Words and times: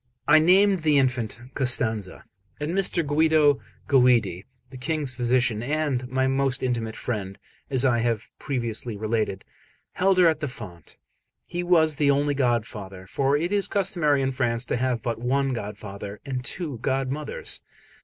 I 0.27 0.39
named 0.39 0.79
the 0.81 0.97
infant 0.97 1.39
Costanza; 1.53 2.25
and 2.59 2.71
Mr. 2.71 3.05
Guido 3.05 3.59
Guidi, 3.87 4.47
the 4.71 4.77
King's 4.77 5.13
physician, 5.13 5.61
and 5.61 6.07
my 6.09 6.25
most 6.25 6.63
intimate 6.63 6.95
friend, 6.95 7.37
as 7.69 7.85
I 7.85 7.99
have 7.99 8.27
previously 8.39 8.97
related, 8.97 9.45
held 9.91 10.17
her 10.17 10.25
at 10.27 10.39
the 10.39 10.47
font. 10.47 10.97
He 11.45 11.61
was 11.61 11.97
the 11.97 12.09
only 12.09 12.33
godfather; 12.33 13.05
for 13.05 13.37
it 13.37 13.51
is 13.51 13.67
customary 13.67 14.23
in 14.23 14.31
France 14.31 14.65
to 14.65 14.77
have 14.77 15.03
but 15.03 15.19
one 15.21 15.53
godfather 15.53 16.19
and 16.25 16.43
two 16.43 16.79
godmothers. 16.81 17.61